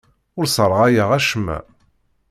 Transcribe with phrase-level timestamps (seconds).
[0.39, 1.57] Ur sserɣayeɣ acemma.